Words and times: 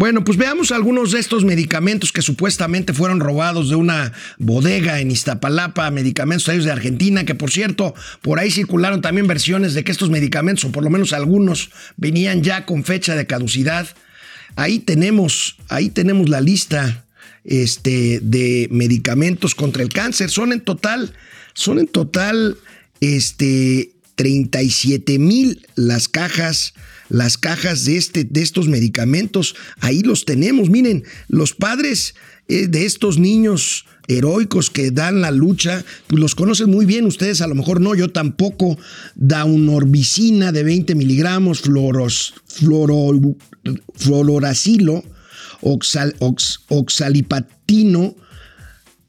Bueno, 0.00 0.24
pues 0.24 0.38
veamos 0.38 0.72
algunos 0.72 1.12
de 1.12 1.20
estos 1.20 1.44
medicamentos 1.44 2.10
que 2.10 2.22
supuestamente 2.22 2.94
fueron 2.94 3.20
robados 3.20 3.68
de 3.68 3.74
una 3.74 4.14
bodega 4.38 4.98
en 4.98 5.10
Iztapalapa, 5.10 5.90
medicamentos 5.90 6.64
de 6.64 6.72
Argentina, 6.72 7.26
que 7.26 7.34
por 7.34 7.50
cierto, 7.50 7.94
por 8.22 8.38
ahí 8.38 8.50
circularon 8.50 9.02
también 9.02 9.26
versiones 9.26 9.74
de 9.74 9.84
que 9.84 9.92
estos 9.92 10.08
medicamentos, 10.08 10.64
o 10.64 10.72
por 10.72 10.84
lo 10.84 10.88
menos 10.88 11.12
algunos, 11.12 11.70
venían 11.98 12.42
ya 12.42 12.64
con 12.64 12.82
fecha 12.82 13.14
de 13.14 13.26
caducidad. 13.26 13.88
Ahí 14.56 14.78
tenemos, 14.78 15.58
ahí 15.68 15.90
tenemos 15.90 16.30
la 16.30 16.40
lista 16.40 17.04
este, 17.44 18.20
de 18.22 18.68
medicamentos 18.70 19.54
contra 19.54 19.82
el 19.82 19.90
cáncer. 19.90 20.30
Son 20.30 20.54
en 20.54 20.62
total, 20.62 21.12
son 21.52 21.78
en 21.78 21.86
total, 21.86 22.56
este, 23.02 23.90
37 24.14 25.18
mil 25.18 25.66
las 25.74 26.08
cajas 26.08 26.74
las 27.10 27.36
cajas 27.36 27.84
de, 27.84 27.96
este, 27.96 28.24
de 28.24 28.40
estos 28.40 28.68
medicamentos. 28.68 29.54
Ahí 29.80 30.02
los 30.02 30.24
tenemos. 30.24 30.70
Miren, 30.70 31.04
los 31.28 31.54
padres 31.54 32.14
eh, 32.48 32.68
de 32.68 32.86
estos 32.86 33.18
niños 33.18 33.84
heroicos 34.08 34.70
que 34.70 34.90
dan 34.90 35.20
la 35.20 35.30
lucha, 35.30 35.84
pues 36.06 36.20
los 36.20 36.34
conocen 36.34 36.70
muy 36.70 36.86
bien 36.86 37.06
ustedes, 37.06 37.42
a 37.42 37.46
lo 37.46 37.54
mejor 37.54 37.80
no, 37.80 37.94
yo 37.94 38.10
tampoco. 38.10 38.76
Daunorbicina 39.14 40.50
de 40.52 40.64
20 40.64 40.94
miligramos, 40.94 41.60
floro, 41.60 42.08
floracilo, 43.94 45.04
oxalipatino, 46.68 48.16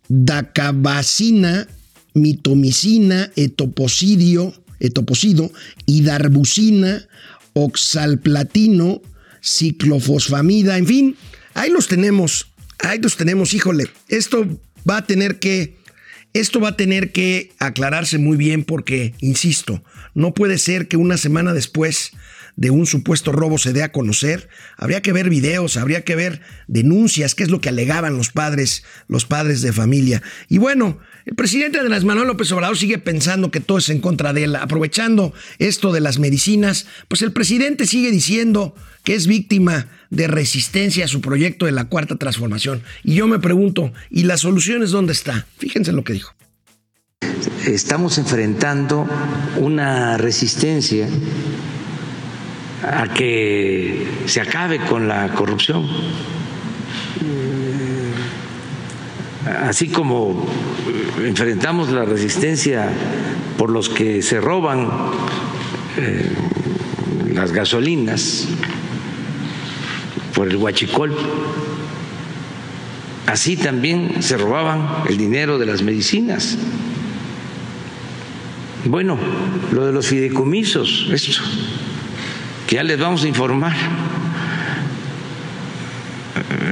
dacabacina, 0.07 1.67
mitomicina, 2.13 3.31
etoposidio, 3.35 4.53
etoposido, 4.81 5.51
hidarbucina, 5.85 7.07
oxalplatino, 7.53 9.01
ciclofosfamida, 9.41 10.77
en 10.77 10.87
fin, 10.87 11.15
ahí 11.53 11.69
los 11.69 11.87
tenemos, 11.87 12.47
ahí 12.79 12.99
los 12.99 13.15
tenemos, 13.17 13.53
híjole, 13.53 13.87
esto 14.09 14.45
va 14.89 14.97
a 14.97 15.05
tener 15.05 15.39
que, 15.39 15.77
esto 16.33 16.59
va 16.59 16.69
a 16.69 16.77
tener 16.77 17.11
que 17.11 17.51
aclararse 17.59 18.17
muy 18.17 18.37
bien 18.37 18.63
porque, 18.63 19.13
insisto, 19.19 19.83
no 20.13 20.33
puede 20.33 20.57
ser 20.57 20.87
que 20.87 20.97
una 20.97 21.17
semana 21.17 21.53
después 21.53 22.11
de 22.55 22.69
un 22.69 22.85
supuesto 22.85 23.31
robo 23.31 23.57
se 23.57 23.73
dé 23.73 23.83
a 23.83 23.91
conocer, 23.91 24.49
habría 24.77 25.01
que 25.01 25.13
ver 25.13 25.29
videos, 25.29 25.77
habría 25.77 26.03
que 26.03 26.15
ver 26.15 26.41
denuncias, 26.67 27.35
qué 27.35 27.43
es 27.43 27.49
lo 27.49 27.61
que 27.61 27.69
alegaban 27.69 28.17
los 28.17 28.29
padres, 28.29 28.83
los 29.07 29.25
padres 29.25 29.61
de 29.61 29.73
familia. 29.73 30.21
Y 30.49 30.57
bueno, 30.57 30.99
el 31.25 31.35
presidente 31.35 31.79
Andrés 31.79 32.03
Manuel 32.03 32.27
López 32.27 32.51
Obrador 32.51 32.77
sigue 32.77 32.97
pensando 32.97 33.51
que 33.51 33.59
todo 33.59 33.77
es 33.77 33.89
en 33.89 33.99
contra 33.99 34.33
de 34.33 34.45
él. 34.45 34.55
Aprovechando 34.55 35.33
esto 35.59 35.91
de 35.91 36.01
las 36.01 36.19
medicinas, 36.19 36.87
pues 37.07 37.21
el 37.21 37.31
presidente 37.31 37.85
sigue 37.85 38.11
diciendo 38.11 38.75
que 39.03 39.15
es 39.15 39.27
víctima 39.27 39.87
de 40.11 40.27
resistencia 40.27 41.05
a 41.05 41.07
su 41.07 41.21
proyecto 41.21 41.65
de 41.65 41.71
la 41.71 41.85
cuarta 41.85 42.15
transformación. 42.17 42.83
Y 43.03 43.15
yo 43.15 43.27
me 43.27 43.39
pregunto, 43.39 43.91
¿y 44.11 44.23
las 44.23 44.41
soluciones 44.41 44.91
dónde 44.91 45.13
está? 45.13 45.47
Fíjense 45.57 45.91
lo 45.91 46.03
que 46.03 46.13
dijo. 46.13 46.33
Estamos 47.65 48.17
enfrentando 48.17 49.07
una 49.57 50.17
resistencia 50.17 51.07
a 52.83 53.13
que 53.13 54.05
se 54.25 54.41
acabe 54.41 54.79
con 54.79 55.07
la 55.07 55.29
corrupción. 55.33 55.87
Así 59.63 59.87
como 59.87 60.47
enfrentamos 61.23 61.89
la 61.89 62.05
resistencia 62.05 62.89
por 63.57 63.69
los 63.69 63.89
que 63.89 64.21
se 64.21 64.39
roban 64.41 64.89
eh, 65.97 66.31
las 67.33 67.51
gasolinas, 67.51 68.47
por 70.33 70.47
el 70.47 70.55
huachicol, 70.57 71.15
así 73.27 73.57
también 73.57 74.21
se 74.21 74.37
robaban 74.37 75.03
el 75.07 75.17
dinero 75.17 75.57
de 75.57 75.65
las 75.65 75.81
medicinas. 75.81 76.57
Bueno, 78.85 79.17
lo 79.71 79.85
de 79.85 79.91
los 79.91 80.07
fideicomisos, 80.07 81.07
esto 81.11 81.41
que 82.67 82.77
ya 82.77 82.83
les 82.83 82.97
vamos 82.97 83.23
a 83.23 83.27
informar 83.27 83.73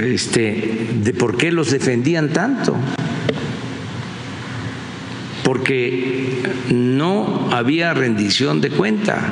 este, 0.04 0.88
de 1.04 1.14
por 1.14 1.38
qué 1.38 1.52
los 1.52 1.72
defendían 1.72 2.30
tanto. 2.30 2.76
Porque 5.44 6.42
no 6.70 7.50
había 7.52 7.94
rendición 7.94 8.62
de 8.62 8.70
cuenta 8.70 9.30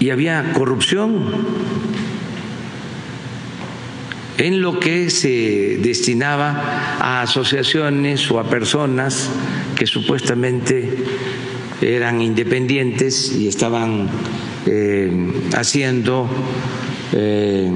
y 0.00 0.10
había 0.10 0.52
corrupción 0.54 1.22
en 4.38 4.62
lo 4.62 4.80
que 4.80 5.10
se 5.10 5.78
destinaba 5.82 6.96
a 6.98 7.22
asociaciones 7.22 8.28
o 8.30 8.40
a 8.40 8.44
personas 8.44 9.28
que 9.76 9.86
supuestamente 9.86 11.04
eran 11.82 12.22
independientes 12.22 13.36
y 13.36 13.48
estaban 13.48 14.08
eh, 14.66 15.10
haciendo 15.54 16.26
eh, 17.12 17.70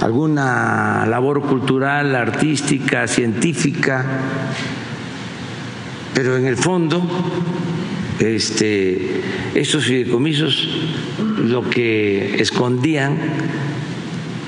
alguna 0.00 1.06
labor 1.06 1.42
cultural, 1.42 2.16
artística, 2.16 3.06
científica, 3.06 4.04
pero 6.14 6.36
en 6.36 6.46
el 6.46 6.56
fondo 6.56 7.00
estos 8.24 9.84
fideicomisos 9.84 10.68
lo 11.38 11.68
que 11.68 12.40
escondían 12.40 13.18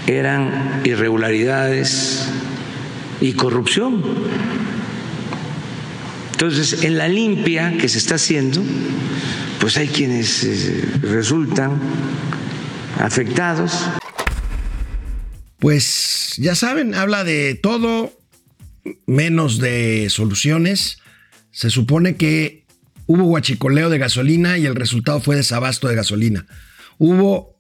eran 0.07 0.81
irregularidades 0.85 2.29
y 3.21 3.33
corrupción. 3.33 4.03
Entonces, 6.33 6.85
en 6.85 6.99
la 6.99 7.09
limpia 7.09 7.77
que 7.79 7.89
se 7.89 7.99
está 7.99 8.17
haciendo, 8.17 8.63
pues 9.61 9.77
hay 9.77 9.89
quienes 9.89 10.45
eh, 10.45 10.85
resultan 11.01 11.81
afectados. 13.01 13.73
Pues 15.59 16.35
ya 16.37 16.55
saben, 16.55 16.95
habla 16.95 17.25
de 17.25 17.55
todo 17.55 18.13
menos 19.07 19.59
de 19.59 20.09
soluciones. 20.11 20.99
Se 21.51 21.71
supone 21.71 22.17
que 22.17 22.64
hubo 23.07 23.25
guachicoleo 23.25 23.91
de 23.91 23.99
gasolina 23.99 24.59
y 24.59 24.67
el 24.67 24.75
resultado 24.75 25.21
fue 25.21 25.37
desabasto 25.37 25.89
de 25.89 25.97
gasolina. 25.97 26.47
Hubo 26.99 27.57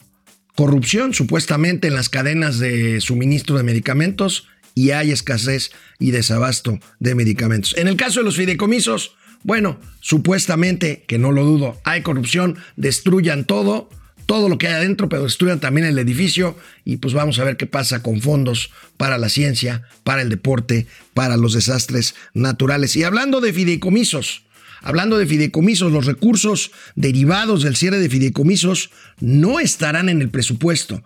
corrupción 0.54 1.14
supuestamente 1.14 1.88
en 1.88 1.94
las 1.94 2.08
cadenas 2.08 2.58
de 2.58 3.00
suministro 3.00 3.56
de 3.56 3.64
medicamentos 3.64 4.46
y 4.74 4.90
hay 4.90 5.10
escasez 5.10 5.70
y 5.98 6.10
desabasto 6.10 6.78
de 6.98 7.14
medicamentos. 7.14 7.74
En 7.76 7.88
el 7.88 7.96
caso 7.96 8.20
de 8.20 8.24
los 8.24 8.36
fideicomisos, 8.36 9.16
bueno, 9.42 9.78
supuestamente, 10.00 11.04
que 11.06 11.18
no 11.18 11.30
lo 11.30 11.44
dudo, 11.44 11.80
hay 11.84 12.02
corrupción, 12.02 12.56
destruyan 12.76 13.44
todo, 13.44 13.90
todo 14.26 14.48
lo 14.48 14.56
que 14.56 14.68
hay 14.68 14.74
adentro, 14.74 15.08
pero 15.08 15.24
destruyan 15.24 15.60
también 15.60 15.86
el 15.86 15.98
edificio 15.98 16.56
y 16.84 16.96
pues 16.96 17.12
vamos 17.12 17.38
a 17.38 17.44
ver 17.44 17.56
qué 17.56 17.66
pasa 17.66 18.02
con 18.02 18.22
fondos 18.22 18.70
para 18.96 19.18
la 19.18 19.28
ciencia, 19.28 19.82
para 20.02 20.22
el 20.22 20.30
deporte, 20.30 20.86
para 21.12 21.36
los 21.36 21.52
desastres 21.52 22.14
naturales. 22.32 22.96
Y 22.96 23.04
hablando 23.04 23.40
de 23.40 23.52
fideicomisos, 23.52 24.44
hablando 24.84 25.18
de 25.18 25.26
fideicomisos, 25.26 25.90
los 25.90 26.06
recursos 26.06 26.70
derivados 26.94 27.64
del 27.64 27.74
cierre 27.74 27.98
de 27.98 28.08
fideicomisos 28.08 28.90
no 29.18 29.58
estarán 29.58 30.08
en 30.08 30.22
el 30.22 30.30
presupuesto. 30.30 31.02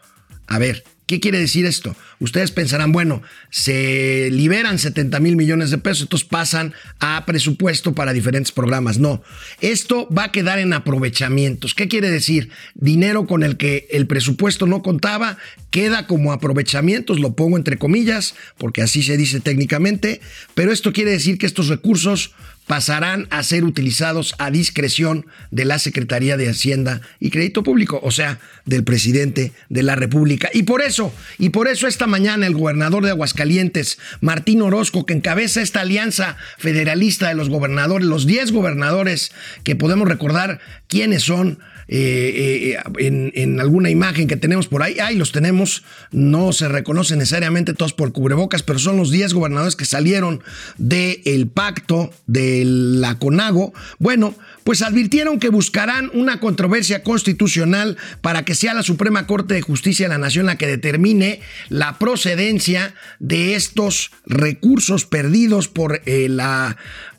A 0.47 0.59
ver, 0.59 0.85
¿Qué 1.09 1.21
quiere 1.21 1.39
decir 1.39 1.65
esto? 1.65 1.97
Ustedes 2.21 2.51
pensarán, 2.51 2.93
bueno, 2.93 3.23
se 3.49 4.29
liberan 4.31 4.79
70 4.79 5.19
mil 5.21 5.37
millones 5.37 5.71
de 5.71 5.79
pesos, 5.79 6.03
entonces 6.03 6.29
pasan 6.29 6.75
a 7.01 7.25
presupuesto 7.25 7.95
para 7.95 8.13
diferentes 8.13 8.53
programas. 8.53 8.99
No, 8.99 9.23
esto 9.63 10.07
va 10.15 10.25
a 10.25 10.33
quedar 10.33 10.59
en 10.59 10.75
aprovechamientos. 10.75 11.75
¿Qué 11.75 11.89
quiere 11.89 12.11
decir? 12.11 12.51
Dinero 12.75 13.27
con 13.27 13.43
el 13.43 13.57
que 13.57 13.89
el 13.91 14.07
presupuesto 14.07 14.67
no 14.67 14.83
contaba 14.83 15.39
queda 15.71 16.07
como 16.07 16.31
aprovechamientos, 16.31 17.21
lo 17.21 17.35
pongo 17.35 17.57
entre 17.57 17.79
comillas, 17.79 18.35
porque 18.59 18.83
así 18.83 19.03
se 19.03 19.17
dice 19.17 19.41
técnicamente, 19.41 20.21
pero 20.55 20.73
esto 20.73 20.93
quiere 20.93 21.13
decir 21.13 21.39
que 21.39 21.47
estos 21.47 21.69
recursos 21.69 22.35
pasarán 22.69 23.27
a 23.31 23.43
ser 23.43 23.65
utilizados 23.65 24.35
a 24.39 24.53
discreción 24.53 25.27
de 25.51 25.65
la 25.65 25.81
Secretaría 25.81 26.37
de 26.37 26.49
Hacienda 26.49 27.01
y 27.19 27.31
Crédito 27.31 27.65
Público, 27.65 27.99
o 28.03 28.13
sea, 28.13 28.39
del 28.67 28.85
presidente 28.85 29.53
de 29.71 29.83
la 29.83 29.97
República. 29.97 30.51
Y 30.53 30.63
por 30.63 30.83
eso, 30.83 31.13
y 31.39 31.49
por 31.49 31.67
eso 31.67 31.89
esta 31.89 32.07
mañana 32.07 32.47
el 32.47 32.55
gobernador 32.55 33.05
de 33.05 33.11
Aguascalientes, 33.11 33.99
Martín 34.21 34.61
Orozco, 34.63 35.07
que 35.07 35.15
encabeza 35.15 35.63
esta 35.63 35.81
alianza 35.81 36.37
federalista 36.59 37.29
de 37.29 37.35
los 37.35 37.49
gobernadores, 37.49 38.07
los 38.07 38.27
10 38.27 38.53
gobernadores 38.53 39.33
que 39.65 39.75
podemos 39.75 40.07
recordar 40.07 40.61
quiénes 40.89 41.23
son, 41.23 41.59
eh, 41.89 42.77
eh, 42.99 43.33
en, 43.35 43.61
alguna 43.61 43.91
imagen 43.91 44.29
que 44.29 44.37
tenemos 44.37 44.69
por 44.69 44.83
ahí. 44.83 44.99
Ahí 45.01 45.17
los 45.17 45.33
tenemos, 45.33 45.85
no 46.13 46.53
se 46.53 46.69
reconocen 46.69 47.19
necesariamente 47.19 47.75
todos 47.75 47.95
por 47.95 48.13
cubrebocas, 48.13 48.63
pero 48.63 48.79
son 48.79 48.99
los 48.99 49.11
10 49.11 49.33
gobernadores 49.35 49.75
que 49.75 49.87
salieron 49.87 50.43
del 50.77 51.49
pacto 51.49 52.11
de 52.27 52.63
la 52.65 53.19
CONAGO, 53.19 53.73
bueno, 53.99 54.35
pues 54.65 54.83
advirtieron 54.83 55.39
que 55.41 55.49
buscarán 55.49 56.11
una 56.13 56.41
controversia 56.41 57.03
constitucional 57.03 57.97
para 58.21 58.45
que 58.45 58.55
sea 58.55 58.75
la 58.75 58.83
Suprema 58.83 59.27
Corte 59.27 59.55
de 59.55 59.63
Justicia 59.63 60.05
de 60.07 60.11
la 60.11 60.19
Nación 60.19 60.45
la 60.45 60.59
que 60.59 60.67
determine 60.67 61.41
la 61.71 61.99
procedencia 61.99 62.95
de 63.19 63.55
estos 63.55 64.11
recursos 64.27 65.07
perdidos 65.07 65.69
por 65.69 66.03
eh, 66.05 66.29
la 66.29 66.77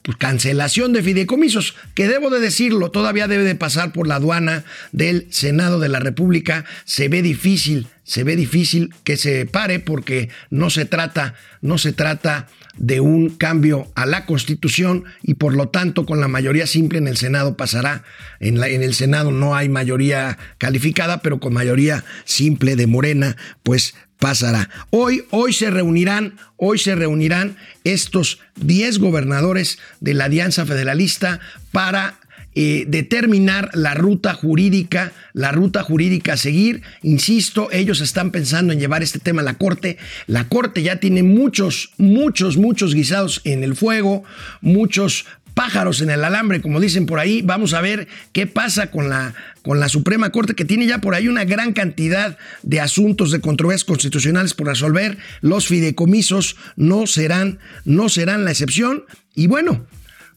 pues, 0.09 0.17
cancelación 0.17 0.91
de 0.91 1.03
fideicomisos, 1.03 1.75
que 1.93 2.07
debo 2.07 2.31
de 2.31 2.39
decirlo, 2.39 2.89
todavía 2.89 3.27
debe 3.27 3.43
de 3.43 3.53
pasar 3.53 3.93
por 3.93 4.07
la 4.07 4.15
aduana 4.15 4.63
del 4.91 5.27
Senado 5.29 5.79
de 5.79 5.87
la 5.87 5.99
República. 5.99 6.65
Se 6.83 7.09
ve 7.09 7.21
difícil, 7.21 7.85
se 8.09 8.23
ve 8.23 8.35
difícil 8.35 8.91
que 9.03 9.17
se 9.17 9.45
pare 9.45 9.79
porque 9.79 10.29
no 10.49 10.71
se 10.71 10.85
trata, 10.85 11.35
no 11.61 11.77
se 11.77 11.93
trata 11.93 12.47
de 12.75 13.01
un 13.01 13.29
cambio 13.29 13.87
a 13.93 14.07
la 14.07 14.25
Constitución 14.25 15.03
y 15.21 15.35
por 15.35 15.53
lo 15.53 15.69
tanto 15.69 16.07
con 16.07 16.19
la 16.19 16.27
mayoría 16.27 16.65
simple 16.65 16.97
en 16.97 17.07
el 17.07 17.17
Senado 17.17 17.55
pasará. 17.55 18.03
En, 18.39 18.63
el 18.63 18.95
Senado 18.95 19.29
no 19.29 19.55
hay 19.55 19.69
mayoría 19.69 20.39
calificada, 20.57 21.21
pero 21.21 21.39
con 21.39 21.53
mayoría 21.53 22.03
simple 22.25 22.75
de 22.75 22.87
Morena, 22.87 23.37
pues 23.61 23.93
pasará. 24.17 24.71
Hoy, 24.89 25.25
hoy 25.29 25.53
se 25.53 25.69
reunirán, 25.69 26.39
hoy 26.57 26.79
se 26.79 26.95
reunirán 26.95 27.57
estos 27.83 28.39
10 28.55 28.97
gobernadores 28.97 29.77
de 29.99 30.15
la 30.15 30.25
Alianza 30.25 30.65
Federalista 30.65 31.41
para 31.71 32.19
eh, 32.55 32.85
determinar 32.87 33.69
la 33.73 33.93
ruta 33.93 34.33
jurídica, 34.33 35.11
la 35.33 35.51
ruta 35.51 35.83
jurídica 35.83 36.33
a 36.33 36.37
seguir. 36.37 36.81
Insisto, 37.03 37.69
ellos 37.71 38.01
están 38.01 38.31
pensando 38.31 38.73
en 38.73 38.79
llevar 38.79 39.03
este 39.03 39.19
tema 39.19 39.41
a 39.41 39.45
la 39.45 39.57
Corte. 39.57 39.97
La 40.27 40.47
Corte 40.47 40.81
ya 40.81 40.99
tiene 40.99 41.23
muchos, 41.23 41.91
muchos, 41.97 42.57
muchos 42.57 42.95
guisados 42.95 43.41
en 43.43 43.63
el 43.63 43.75
fuego, 43.75 44.23
muchos 44.61 45.25
pájaros 45.53 45.99
en 46.01 46.09
el 46.09 46.23
alambre, 46.23 46.61
como 46.61 46.79
dicen 46.79 47.05
por 47.05 47.19
ahí. 47.19 47.41
Vamos 47.41 47.73
a 47.73 47.81
ver 47.81 48.07
qué 48.31 48.47
pasa 48.47 48.91
con 48.91 49.09
la, 49.09 49.33
con 49.61 49.79
la 49.79 49.89
Suprema 49.89 50.31
Corte, 50.31 50.55
que 50.55 50.65
tiene 50.65 50.87
ya 50.87 50.99
por 50.99 51.15
ahí 51.15 51.27
una 51.27 51.43
gran 51.43 51.73
cantidad 51.73 52.37
de 52.63 52.79
asuntos 52.79 53.31
de 53.31 53.41
controversias 53.41 53.83
constitucionales 53.83 54.53
por 54.53 54.67
resolver. 54.67 55.17
Los 55.41 55.67
fideicomisos 55.67 56.55
no 56.77 57.07
serán, 57.07 57.59
no 57.85 58.09
serán 58.09 58.45
la 58.45 58.51
excepción. 58.51 59.03
Y 59.35 59.47
bueno, 59.47 59.85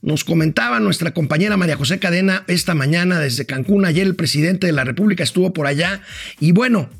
nos 0.02 0.24
comentaba 0.24 0.80
nuestra 0.80 1.14
compañera 1.14 1.56
María 1.56 1.76
José 1.76 1.98
Cadena 1.98 2.44
esta 2.48 2.74
mañana 2.74 3.20
desde 3.20 3.46
Cancún. 3.46 3.84
Ayer 3.84 4.06
el 4.06 4.16
presidente 4.16 4.66
de 4.66 4.72
la 4.72 4.84
República 4.84 5.22
estuvo 5.22 5.52
por 5.52 5.66
allá. 5.66 6.02
Y 6.40 6.52
bueno, 6.52 6.90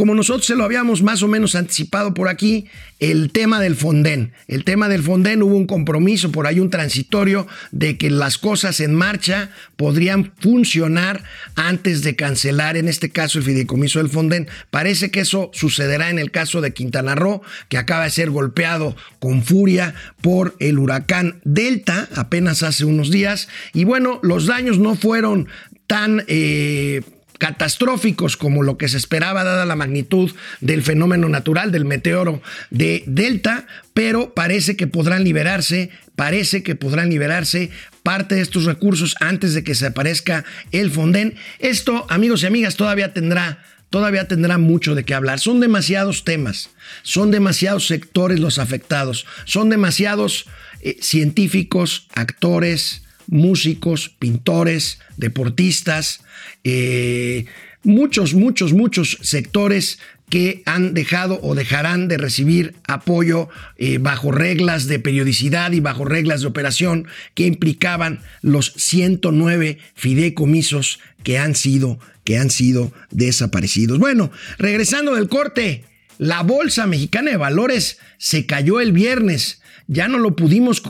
como 0.00 0.14
nosotros 0.14 0.46
se 0.46 0.56
lo 0.56 0.64
habíamos 0.64 1.02
más 1.02 1.22
o 1.22 1.28
menos 1.28 1.54
anticipado 1.54 2.14
por 2.14 2.28
aquí, 2.28 2.68
el 3.00 3.30
tema 3.32 3.60
del 3.60 3.76
Fonden. 3.76 4.32
El 4.48 4.64
tema 4.64 4.88
del 4.88 5.02
Fonden 5.02 5.42
hubo 5.42 5.54
un 5.54 5.66
compromiso, 5.66 6.32
por 6.32 6.46
ahí 6.46 6.58
un 6.58 6.70
transitorio, 6.70 7.46
de 7.70 7.98
que 7.98 8.08
las 8.08 8.38
cosas 8.38 8.80
en 8.80 8.94
marcha 8.94 9.50
podrían 9.76 10.32
funcionar 10.38 11.22
antes 11.54 12.00
de 12.00 12.16
cancelar, 12.16 12.78
en 12.78 12.88
este 12.88 13.10
caso, 13.10 13.36
el 13.36 13.44
fideicomiso 13.44 13.98
del 13.98 14.08
Fonden. 14.08 14.48
Parece 14.70 15.10
que 15.10 15.20
eso 15.20 15.50
sucederá 15.52 16.08
en 16.08 16.18
el 16.18 16.30
caso 16.30 16.62
de 16.62 16.72
Quintana 16.72 17.14
Roo, 17.14 17.42
que 17.68 17.76
acaba 17.76 18.04
de 18.04 18.10
ser 18.10 18.30
golpeado 18.30 18.96
con 19.18 19.42
furia 19.42 19.92
por 20.22 20.56
el 20.60 20.78
huracán 20.78 21.42
Delta 21.44 22.08
apenas 22.16 22.62
hace 22.62 22.86
unos 22.86 23.10
días. 23.10 23.48
Y 23.74 23.84
bueno, 23.84 24.18
los 24.22 24.46
daños 24.46 24.78
no 24.78 24.96
fueron 24.96 25.48
tan... 25.86 26.24
Eh, 26.26 27.02
catastróficos 27.40 28.36
como 28.36 28.62
lo 28.62 28.76
que 28.76 28.86
se 28.86 28.98
esperaba 28.98 29.42
dada 29.44 29.64
la 29.64 29.74
magnitud 29.74 30.30
del 30.60 30.82
fenómeno 30.82 31.28
natural 31.30 31.72
del 31.72 31.86
meteoro 31.86 32.42
de 32.68 33.02
Delta, 33.06 33.66
pero 33.94 34.34
parece 34.34 34.76
que 34.76 34.86
podrán 34.86 35.24
liberarse, 35.24 35.90
parece 36.16 36.62
que 36.62 36.76
podrán 36.76 37.08
liberarse 37.08 37.70
parte 38.02 38.34
de 38.34 38.42
estos 38.42 38.66
recursos 38.66 39.16
antes 39.20 39.54
de 39.54 39.64
que 39.64 39.74
se 39.74 39.86
aparezca 39.86 40.44
el 40.70 40.90
Fonden. 40.90 41.34
Esto, 41.58 42.04
amigos 42.10 42.42
y 42.42 42.46
amigas, 42.46 42.76
todavía 42.76 43.14
tendrá 43.14 43.64
todavía 43.88 44.28
tendrá 44.28 44.56
mucho 44.56 44.94
de 44.94 45.04
qué 45.04 45.14
hablar. 45.14 45.40
Son 45.40 45.60
demasiados 45.60 46.24
temas, 46.24 46.70
son 47.02 47.30
demasiados 47.32 47.86
sectores 47.86 48.38
los 48.38 48.58
afectados, 48.58 49.26
son 49.46 49.70
demasiados 49.70 50.46
eh, 50.82 50.98
científicos, 51.00 52.06
actores, 52.14 53.02
músicos, 53.30 54.10
pintores, 54.18 54.98
deportistas, 55.16 56.20
eh, 56.64 57.46
muchos, 57.82 58.34
muchos, 58.34 58.72
muchos 58.74 59.18
sectores 59.22 59.98
que 60.28 60.62
han 60.64 60.94
dejado 60.94 61.40
o 61.42 61.54
dejarán 61.54 62.06
de 62.06 62.16
recibir 62.16 62.74
apoyo 62.86 63.48
eh, 63.76 63.98
bajo 63.98 64.30
reglas 64.30 64.86
de 64.86 65.00
periodicidad 65.00 65.72
y 65.72 65.80
bajo 65.80 66.04
reglas 66.04 66.42
de 66.42 66.46
operación 66.46 67.06
que 67.34 67.46
implicaban 67.46 68.20
los 68.42 68.72
109 68.76 69.78
fideicomisos 69.94 71.00
que 71.24 71.38
han 71.38 71.54
sido, 71.54 71.98
que 72.24 72.38
han 72.38 72.50
sido 72.50 72.92
desaparecidos. 73.10 73.98
Bueno, 73.98 74.30
regresando 74.58 75.14
del 75.14 75.28
corte, 75.28 75.84
la 76.20 76.42
Bolsa 76.42 76.86
Mexicana 76.86 77.30
de 77.30 77.38
Valores 77.38 77.98
se 78.18 78.44
cayó 78.44 78.80
el 78.80 78.92
viernes 78.92 79.62
ya 79.86 80.06
no 80.06 80.18
lo 80.18 80.36
pudimos 80.36 80.82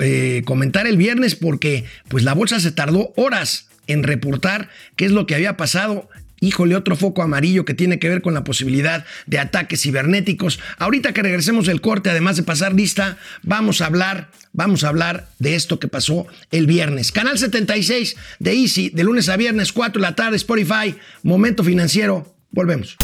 eh, 0.00 0.42
comentar 0.44 0.86
el 0.88 0.96
viernes 0.96 1.36
porque 1.36 1.84
pues 2.08 2.24
la 2.24 2.32
bolsa 2.32 2.58
se 2.58 2.72
tardó 2.72 3.12
horas 3.14 3.68
en 3.86 4.02
reportar 4.02 4.70
qué 4.96 5.04
es 5.04 5.12
lo 5.12 5.26
que 5.26 5.36
había 5.36 5.56
pasado 5.56 6.08
Híjole, 6.42 6.74
otro 6.74 6.96
foco 6.96 7.22
amarillo 7.22 7.66
que 7.66 7.74
tiene 7.74 7.98
que 7.98 8.08
ver 8.08 8.22
con 8.22 8.32
la 8.32 8.44
posibilidad 8.44 9.04
de 9.26 9.38
ataques 9.38 9.82
cibernéticos. 9.82 10.58
Ahorita 10.78 11.12
que 11.12 11.20
regresemos 11.20 11.66
del 11.66 11.82
corte, 11.82 12.08
además 12.08 12.38
de 12.38 12.44
pasar 12.44 12.72
lista, 12.72 13.18
vamos 13.42 13.82
a 13.82 13.86
hablar, 13.86 14.30
vamos 14.54 14.82
a 14.82 14.88
hablar 14.88 15.28
de 15.38 15.54
esto 15.54 15.78
que 15.78 15.86
pasó 15.86 16.26
el 16.50 16.66
viernes. 16.66 17.12
Canal 17.12 17.36
76 17.36 18.16
de 18.38 18.54
Easy, 18.54 18.88
de 18.88 19.04
lunes 19.04 19.28
a 19.28 19.36
viernes, 19.36 19.70
4 19.74 20.00
de 20.00 20.08
la 20.08 20.14
tarde, 20.14 20.36
Spotify, 20.38 20.96
Momento 21.22 21.62
Financiero. 21.62 22.34
Volvemos. 22.52 22.96